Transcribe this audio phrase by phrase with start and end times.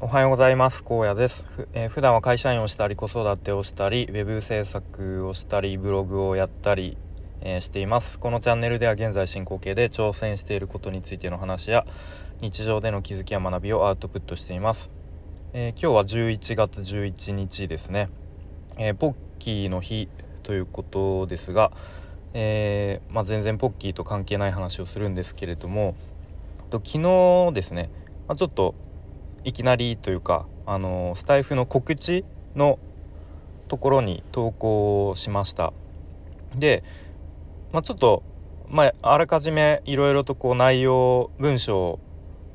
[0.00, 0.82] おはようございます。
[0.82, 1.44] 高野です。
[1.44, 6.96] ふ、えー、普段は会社員をしたり子育てをしたりウェブ制作をしたりブログをやったり、
[7.42, 8.18] えー、しています。
[8.18, 11.84] このチャンネルでは現在進行形で挑戦していることについての話や
[12.40, 14.88] 日常での気づきや学びをアウトプットしています、
[15.52, 18.08] えー、今日は11月11日ですね、
[18.78, 20.08] えポッキーの日
[20.44, 21.72] ということですが、
[22.32, 25.94] えまあ、全然ポッキーと関係ない話をするんですけれども
[26.70, 27.90] と昨日ですね、
[28.26, 28.74] まあ、ちょっと
[29.44, 32.24] いきなりというかあのスタイフの告知
[32.56, 32.78] の
[33.68, 35.72] ところに投稿しました。
[36.54, 36.84] で、
[37.72, 38.22] まあ、ちょっと、
[38.68, 41.98] まあ、あらかじめいろいろとこう内容文章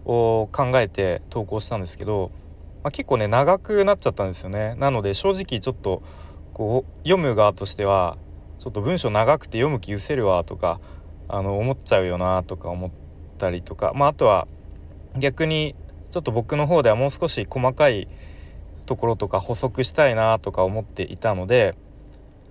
[0.05, 2.31] を考えて投稿したんですけど、
[2.83, 4.75] まあ、結構ね長くなっちゃったんですよね。
[4.75, 6.01] なので正直ちょっと
[6.53, 8.17] こう読む側としては
[8.59, 10.79] ちょっと文章長くて読む気失せるわとか
[11.27, 12.91] あの思っちゃうよなとか思っ
[13.37, 14.47] たりとか、まあ、あとは
[15.17, 15.75] 逆に
[16.11, 18.07] ちょっと僕の方ではもう少し細かい
[18.85, 21.75] ところとか補足したいなとか思っていたので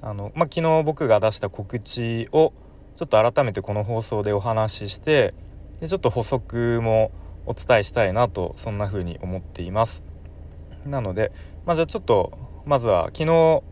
[0.02, 2.52] あの、まあ、昨日僕が出した告知を
[2.96, 5.34] ちょっと改めてこの放送でお話しして
[5.80, 7.10] でちょっと補足も
[7.46, 10.04] お伝えしたいなとそんな風に思っています。
[10.84, 11.32] なので、
[11.64, 13.62] まあ、じゃあちょっとまずは昨日、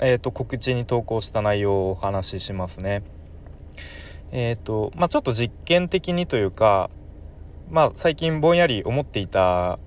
[0.00, 3.02] えーと、告知に投稿した内容をお話ししますね。
[4.30, 6.90] えーとまあ、ちょっと実験的にというか
[7.70, 9.78] まあ最近ぼんやり思っていた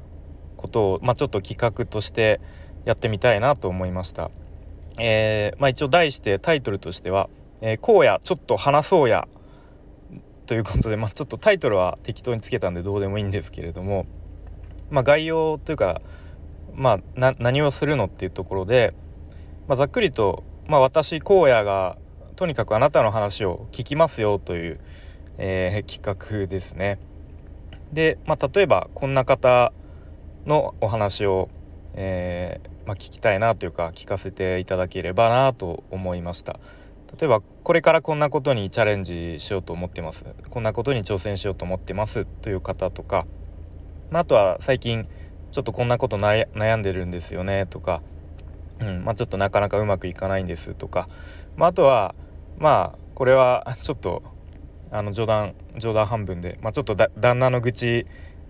[0.58, 2.40] ことを、まあ、ちょっと企画として
[2.86, 4.32] やってみたいなと思いました。
[5.00, 7.30] えー、まあ、一応題してタイトルとしては
[7.62, 9.28] 「えー、こうやちょっと話そうや」
[10.46, 14.06] ということで、まあ、ちょっとタイトルは適当につけたんでどうでもいいんですけれども、
[14.90, 16.02] まあ、概要というか、
[16.74, 18.94] まあ、何をするのっていうところで、
[19.68, 21.98] まあ、ざっくりと、まあ、私荒野が
[22.36, 24.80] とにかくあなたの話を聞きますよという、
[25.38, 27.00] えー、企画ですね。
[27.94, 29.74] で、まあ、例えばこんな方
[30.46, 31.50] のお話を、
[31.94, 36.60] えー、まあ、聞きたいなというか聞かせていただければなと思いました。
[37.20, 40.26] 例えばこれからこんなことにチャレンジしようと思ってます。
[40.50, 43.26] こんなことに挑戦しようと思ってますという方とか、
[44.10, 45.08] まあ、あとは最近
[45.52, 48.02] ちょっとこんなこと悩んでるんですよねとか、
[48.80, 51.10] うんまあ、ちょっとなかなかうまくいかないんですとか、
[51.58, 52.16] まあ、あとは
[52.58, 54.24] まあこれはちょっと
[54.92, 58.06] あの冗談冗談半分で、まあ、ちょっと旦那の愚痴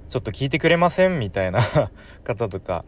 [0.09, 1.59] ちょっと聞いてくれませんみたいな
[2.25, 2.83] 方とか、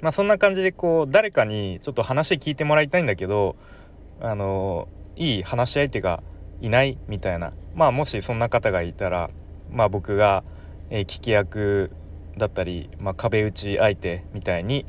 [0.00, 3.56] まあ、そんな感じでこう誰かにちょっと話聞いてもらいたいんだけど
[4.20, 6.22] あのいい話し相手が
[6.60, 9.30] いないみたいな、まあ、もしそんな方がいたら、
[9.70, 10.42] まあ、僕が、
[10.90, 11.90] え、聞き役
[12.36, 14.86] だったり、まあ、壁打ち相手みたいに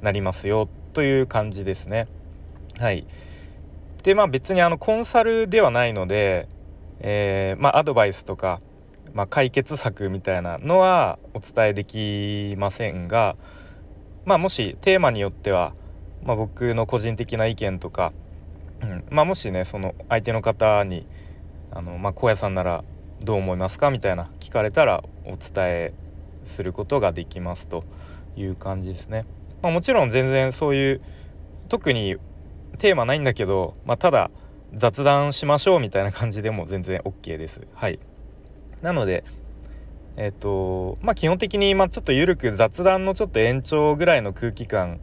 [0.00, 2.06] なりますよという感じですね。
[2.78, 3.06] はい、
[4.02, 6.48] でまあ別にあのコンサルではないので
[7.02, 8.60] えー、まあ、アドバイスとか、
[9.12, 13.36] まあ、解決策みたいなのはお伝えできませんが、
[14.24, 15.74] まあ、もしテーマによっては、
[16.22, 18.12] まあ、僕の個人的な意見とか、
[18.80, 21.06] うんまあ、もしねその相手の方に
[21.72, 22.84] 「あのまあ、高野さんなら
[23.20, 25.92] どう思いますか?」みたいな聞かれたらお伝え
[26.44, 27.84] することができますと
[28.36, 29.26] いう感じですね。
[29.60, 31.00] まあ、もちろん全然そういう
[31.68, 32.16] 特に
[32.78, 34.30] テーマないんだけど、まあ、ただ
[34.74, 37.60] 雑談しましょうみたいな感じでも全然 OK です。
[37.74, 37.98] はい
[38.80, 39.24] なので
[40.16, 45.00] えっ、とまあ基本的に、まあ、ちょっと緩く雑談のちょっと延長ぐらいの空気感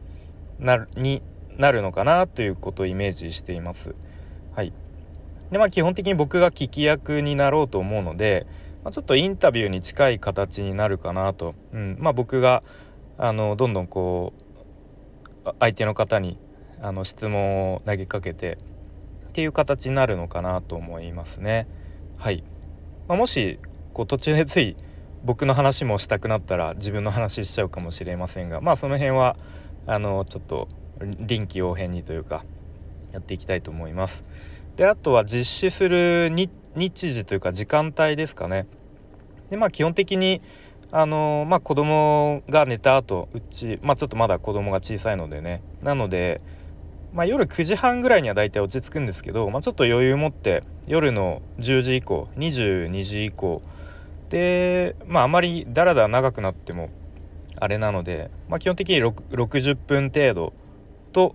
[0.58, 1.22] なに
[1.56, 3.94] なるのかなということをイメージしています。
[4.54, 4.72] はい
[5.50, 8.46] でまあ基本的に僕が聞き役になろうと思うので、
[8.84, 12.62] まあ、ちょっとインタビューに近い形になるかなと、うんまあ、僕が
[13.18, 14.32] あのどんどんこ
[15.44, 16.38] う相手の方に
[16.80, 18.58] あの質問を投げかけて
[19.30, 21.68] っていう形になるのかなと思いますね。
[22.18, 22.42] はい、
[23.06, 23.60] まあ、もし
[23.92, 24.76] こう途中でつい
[25.24, 29.36] 僕の話もしたくなったら自分の話しちゃうかもしれませんがまあその辺は
[29.86, 30.66] あのちょっと
[31.00, 32.44] 臨機応変にというか
[33.12, 34.24] やっていきたいと思います。
[34.76, 36.50] であとは実施する日
[37.12, 38.66] 時というか時間帯ですかね。
[39.48, 40.42] でまあ基本的に
[40.90, 46.40] あのまあ子供が寝た後うちまあちょっとまだ子供が小さいのでねなので
[47.12, 53.62] まあ、夜9時半ぐらいには大体落ち着くんですけど、まあ、ちょっと余裕持って夜の10時以降22時以降
[54.28, 56.90] でまああまりだらだら長くなっても
[57.56, 60.52] あれなので、まあ、基本的に60分程度
[61.12, 61.34] と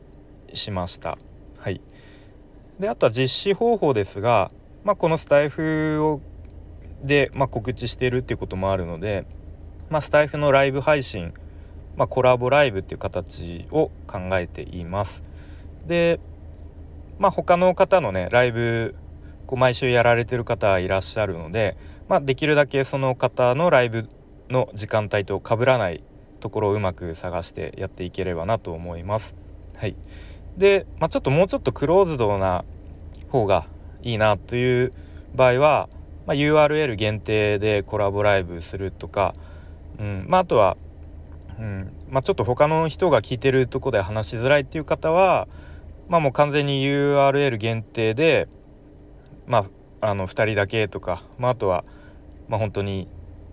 [0.54, 1.18] しました。
[1.58, 1.82] はい、
[2.80, 4.52] であとは実施方法ですが、
[4.84, 6.22] まあ、このスタイフを
[7.04, 9.26] で、まあ、告知しているっていうこともあるので、
[9.90, 11.34] まあ、スタイフのライブ配信、
[11.96, 15.24] まあ、コラボライブっていう形を考えています。
[15.88, 16.20] で
[17.20, 18.96] まあ他の方のねライブ
[19.46, 21.78] こう毎週やられてる方いらっしゃるので、
[22.10, 24.10] まあ、できるだけその方のライブ
[24.50, 26.04] の時間帯と被らない
[26.40, 29.36] ところをうまく探してやっていければなと思います。
[29.76, 29.96] はい、
[30.58, 32.64] で、まあ、ちょっともうちょっとクローズドな
[33.30, 33.68] 方が
[34.04, 34.94] いいなという
[35.36, 35.90] 場合は、
[36.26, 39.34] まあ、URL 限定でコラボライブするとか、
[40.00, 40.78] うんまあ、あとは、
[41.60, 45.48] うんまあ、ちょっと他の人が聞いてるとこで話しづらいっていう方は、
[46.08, 48.48] まあ、もう完全に URL 限定で、
[49.48, 49.66] ま
[50.02, 51.84] あ、あの2人だけとか、まあ、あとは、
[52.48, 53.08] まあ、本当に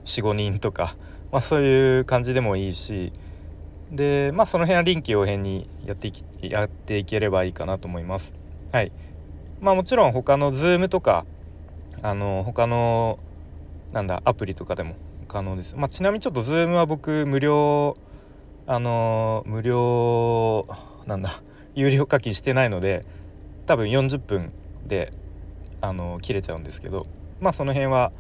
[0.04, 0.96] 45人とか、
[1.30, 3.12] まあ、そういう感じでもいいし
[3.90, 8.34] で、まあ、その辺は臨機応変にやっていきやっていければいいかなと思います。
[8.72, 8.92] はい
[9.60, 11.24] まあ、もちろん他の Zoom とか
[12.02, 13.18] あの他の
[13.92, 14.96] なんだアプリとかでも
[15.28, 15.76] 可能です。
[15.76, 17.96] まあ、ちなみにちょっと Zoom は僕無料
[18.66, 20.66] あの無料
[21.06, 21.42] なんだ
[21.74, 23.04] 有料課金してないので
[23.66, 24.52] 多分40分
[24.86, 25.12] で
[25.80, 27.06] あの切れちゃうんですけど
[27.40, 28.12] まあその辺は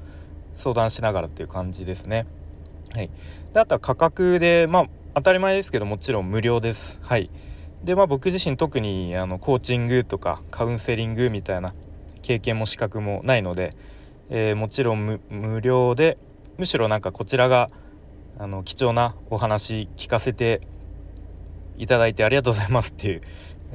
[0.56, 2.26] 相談しながらっていう感じですね。
[2.94, 3.10] はい、
[3.54, 6.98] であとは価格でまあ当たり前ですけどもちろん無料です。
[7.02, 7.30] はい、
[7.84, 11.74] でまあ僕自身特にあのコーチングとかカウンセリングみたいな
[12.22, 13.74] 経験も資格もないので、
[14.30, 16.18] えー、もちろん無料で
[16.58, 17.70] むしろなんかこちらが
[18.38, 20.60] あの貴重なお話聞かせて
[21.78, 23.22] いただいてありがとうございますっていう、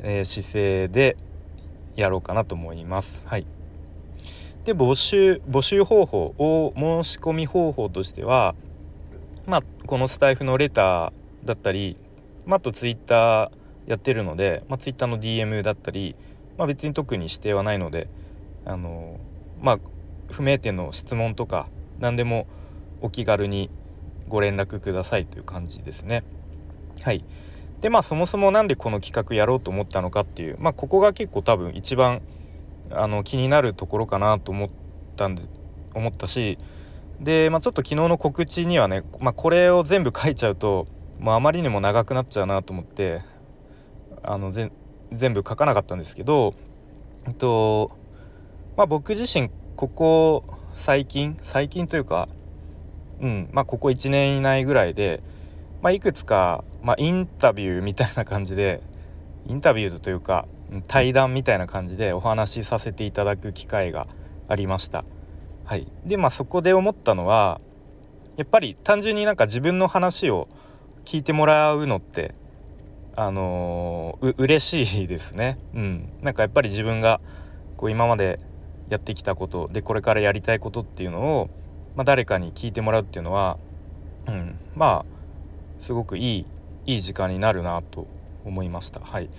[0.04, 1.18] えー、姿勢で
[1.96, 3.24] やろうかなと思います。
[3.26, 3.46] はい、
[4.66, 8.56] で募集募集方法を申し込み方法としては、
[9.46, 11.12] まあ、このスタイフのレター
[11.46, 11.98] だったり、
[12.46, 13.52] まあ、あとツイッター
[13.88, 16.16] やってるので、まあ、ツイッターの DM だったり、
[16.58, 18.10] まあ、別に特に指定はないので
[18.66, 19.20] あの
[19.62, 19.80] まあ
[20.30, 21.68] 不明点の質問とか
[22.00, 22.48] 何でも
[23.02, 23.70] お気軽に
[24.28, 26.24] ご連絡くださいという感じですね。
[27.02, 27.24] はい
[27.82, 32.22] でまあそもそも何でこの企画やろうと思ったのかっていう、まあ、ここが結構多分一番
[32.92, 34.70] あの気になるところかなと思っ
[35.16, 35.44] たんで
[35.94, 36.58] 思ったし
[37.20, 40.88] で、まあ、ちょっと昨日の告知にはね、まあ、これを全部書いちゃうと
[41.20, 43.22] もうあまりにも長くなっちゃうなと思って
[44.24, 44.72] あの全
[45.34, 46.54] 部書かなかったんですけど、
[47.28, 47.92] えっと
[48.76, 50.44] まあ、僕自身ここ
[50.76, 52.30] 最近最近というか
[53.20, 55.22] うんまあここ1年以内ぐらいで、
[55.82, 58.82] まあ、いくつか、まあ、インタビューみたいな感じで
[59.46, 60.48] インタビューズというか
[60.88, 64.08] 対談みたいな感じでお話しさせていただく機会が
[64.48, 65.04] ありました。
[65.66, 67.60] はい、でまあそこで思ったのは
[68.38, 70.48] やっぱり単純になんか自分の話を
[71.04, 72.34] 聞いてもらうのって
[73.18, 75.60] あのー、嬉しいですね。
[75.76, 77.20] うん、なんかやっぱり自分が
[77.76, 78.40] こう今まで
[78.88, 81.50] やってきたことでこれからやりたいことっていうのを
[81.98, 83.58] まあ、誰かに聞いてもらうっていうのは、
[84.28, 86.46] うん、まあすごくいい
[86.88, 88.08] いい時間になるなと
[88.46, 89.00] 思いました。
[89.00, 89.30] はい、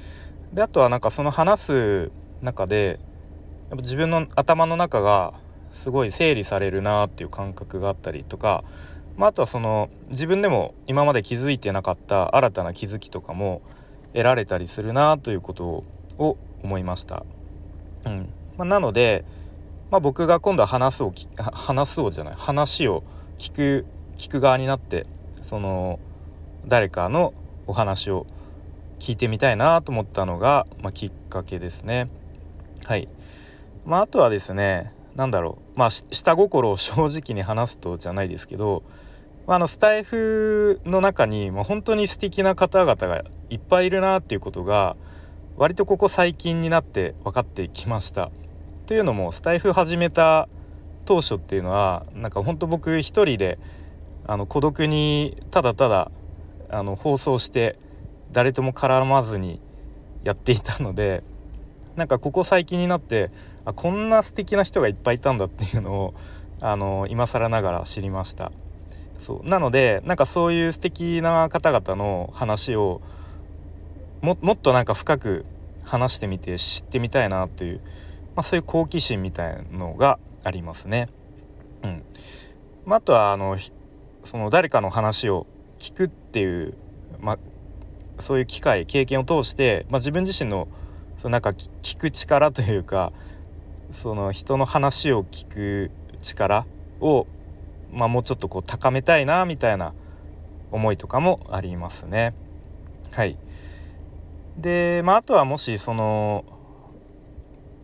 [0.53, 2.11] であとはなんかその話す
[2.43, 3.01] 中で
[3.71, 5.35] やっぱ自分の頭の中が
[5.73, 8.65] すごい整理されるなっていう感覚があったりとか、
[9.17, 13.63] まあ、あとはその自分でも今まで気づいてなかった新たな気づきとかも
[14.13, 15.85] 得られたりするなということ
[16.19, 17.25] を思いました。
[18.05, 19.25] うんまあ、なので、
[19.91, 23.05] まあ、僕が今度は話すを話すをじゃない話を
[23.39, 23.87] 聞く
[24.17, 25.07] 聞く側になって
[25.43, 26.01] その
[26.69, 27.33] 誰かの
[27.67, 28.27] お話を
[28.99, 32.11] 聞いてみたいなと思ったのが、まあ、きっかけですね。
[32.85, 33.09] はい。
[33.87, 38.83] まあ、あとはですね何だろうまあ下心を 正直に話すとじゃないですけど、
[39.47, 44.97] まあ、あのスタイフの中に、まあ、本当に素敵な方々がいっぱいいるなっていうことが
[45.57, 48.31] 割とここ最近になって分かってきました。
[48.87, 50.49] というのもスタイフ始めた
[51.05, 53.59] 当初っていうのはなんかほんと僕一人で
[54.27, 56.11] あの孤独にただただ
[56.71, 57.79] あの放送して
[58.33, 59.61] 誰とも絡まずに
[60.25, 61.23] やっていたので
[61.97, 63.31] なんかここ最近になって
[63.65, 66.15] あこんな素敵な人がいっぱいいたんだっていうのを
[66.61, 68.53] あの今更ながら知りました。
[69.21, 69.49] そう。
[69.49, 73.01] なのでなんかそういう素敵な方々の話を
[74.21, 75.47] もっとなんか深く
[75.85, 77.81] 話してみて知ってみたいなという
[78.39, 81.09] まあ、そういう好奇心みたいのがありますね。
[81.83, 82.05] うん。
[82.87, 83.57] まあ、あとはあの
[84.23, 85.45] その誰かの話を
[85.81, 86.75] 聞くっていう、
[87.21, 87.39] まあ、
[88.21, 90.69] そういう機会経験を通して、まあ、自分自身の
[91.21, 93.13] そのなんか聞く力というか
[93.91, 95.91] その人の話を聞く
[96.23, 96.67] 力
[97.01, 97.27] を、
[97.91, 99.95] まあ、もうちょっとこう高めたいなみたいな
[100.71, 102.35] 思いとかもありますね。
[103.13, 103.39] はい
[104.59, 106.45] でまあ、あとはもしその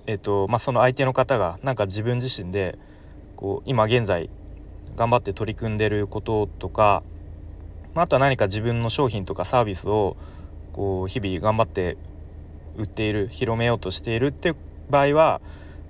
[0.06, 2.78] えーとまあ、その相手の方がなんか自分自身で
[3.36, 4.28] こう今現在
[4.96, 7.02] 頑張って取り組んでることとか、
[7.94, 10.16] まあ、あとは何か自分の商品とかサービスを
[10.72, 11.96] こう日々頑張って
[12.76, 14.56] 売っている広めようとしているっていう
[14.90, 15.40] 場合は、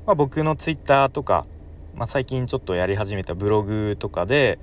[0.06, 1.46] まあ、僕の Twitter とか、
[1.94, 4.58] まあ、最近ちょっとやり始めたブログとかで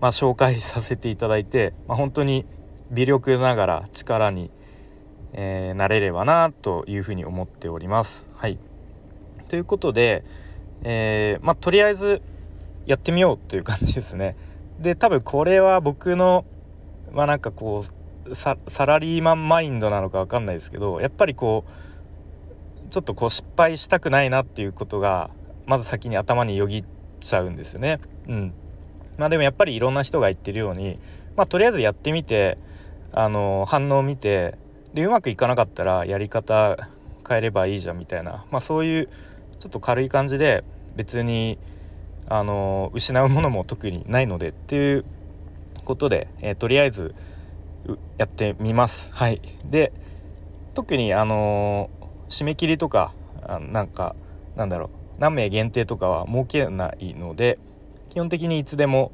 [0.00, 2.44] まあ、紹介させていただいて、まあ、本当に
[2.90, 4.50] 微力ながら力に、
[5.32, 8.26] えー、なれればなというふうに思っております。
[8.34, 8.58] はい、
[9.48, 10.24] ということで、
[10.82, 12.20] えー、まあ、とりあえず
[12.84, 14.36] やってみようという感じですね。
[14.80, 16.44] で多分これは僕の
[17.12, 17.84] まあなんかこ
[18.28, 18.56] うサ
[18.86, 25.30] ラリーマンマインドなのか分かんないですけどやっぱりこうちょっとこう失敗したくないなっていうことが
[25.66, 26.84] まず先に頭によぎっ
[27.20, 28.00] ちゃうんですよね。
[28.28, 28.54] うん、
[29.18, 30.98] まあでもやっぱりいろんな人が言ってるように、
[31.36, 32.58] まあ、とりあえずやってみて
[33.12, 34.54] あの反応を見て
[34.94, 36.88] でうまくいかなかったらやり方
[37.26, 39.08] 変えればいいじゃんみたいな、まあ、そういう
[39.58, 40.64] ちょっと軽い感じで
[40.94, 41.58] 別に
[42.28, 45.04] あの失うものも特にないのでっていう
[45.84, 47.14] ことで、えー、とりあえず
[48.18, 49.10] やってみます。
[49.12, 49.92] はい、で
[50.74, 51.90] 特にあの
[52.28, 54.16] 締め切りとかあなんか
[54.56, 57.58] なんだろう何名限定とかは設けないので
[58.10, 59.12] 基本的にいつでも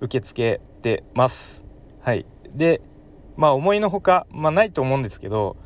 [0.00, 1.64] 受け付けてます。
[2.00, 2.82] はい、で
[3.36, 5.56] まあ思いのほか、まあ、ないと思うんですけど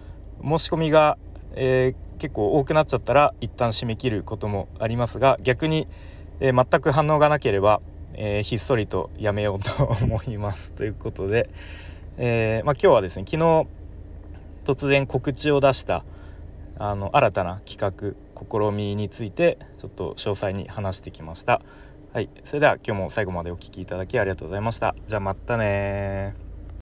[0.43, 1.19] 申し込みが、
[1.55, 5.89] えー、結構多くなっちゃったら一旦締め切ることもありますが逆に
[6.41, 7.81] えー、全く反応がなければ、
[8.15, 11.49] えー、ひっそりとやめようと思います ということで、
[12.17, 13.67] えー、まあ、今日はですね昨日
[14.65, 16.05] 突然告知を出した
[16.79, 18.15] あの新たな企画
[18.71, 21.61] 試みについてちょっと詳細に話してきました。
[22.13, 24.95] はい、それでは今日も最後までお聴きいただきありがとうございました。
[25.09, 26.48] じゃあまたね